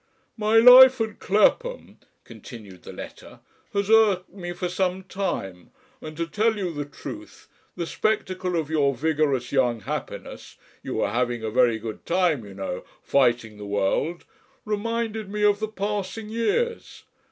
"My 0.35 0.57
life 0.57 0.99
at 0.99 1.19
Clapham," 1.19 1.99
continued 2.23 2.81
the 2.81 2.91
letter, 2.91 3.39
"has 3.71 3.87
irked 3.87 4.31
me 4.31 4.51
for 4.51 4.67
some 4.67 5.03
time, 5.03 5.69
and 6.01 6.17
to 6.17 6.25
tell 6.25 6.57
you 6.57 6.73
the 6.73 6.85
truth, 6.85 7.47
the 7.75 7.85
spectacle 7.85 8.55
of 8.55 8.71
your 8.71 8.95
vigorous 8.95 9.51
young 9.51 9.81
happiness 9.81 10.57
you 10.81 10.99
are 11.01 11.13
having 11.13 11.43
a 11.43 11.51
very 11.51 11.77
good 11.77 12.03
time, 12.03 12.43
you 12.43 12.55
know, 12.55 12.83
fighting 13.03 13.59
the 13.59 13.65
world 13.67 14.25
reminded 14.65 15.29
me 15.29 15.43
of 15.43 15.59
the 15.59 15.67
passing 15.67 16.29
years. 16.29 17.03